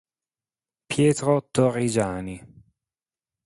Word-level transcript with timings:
Pietro 0.89 1.35
Torrigiani 1.53 2.35